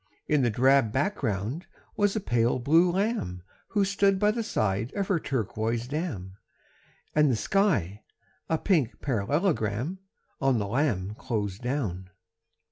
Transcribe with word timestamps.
In 0.27 0.41
the 0.41 0.49
drab 0.49 0.91
background 0.91 1.67
was 1.95 2.15
a 2.15 2.19
pale 2.19 2.57
blue 2.57 2.91
lamb 2.91 3.43
Who 3.67 3.85
stood 3.85 4.17
by 4.17 4.31
the 4.31 4.41
side 4.41 4.91
of 4.95 5.09
her 5.09 5.19
turquoise 5.19 5.87
dam, 5.87 6.37
And 7.13 7.29
the 7.29 7.35
sky 7.35 8.01
a 8.49 8.57
pink 8.57 8.99
parallelogram 9.01 9.99
On 10.41 10.57
the 10.57 10.65
lamb 10.67 11.13
closed 11.19 11.61
down. 11.61 12.09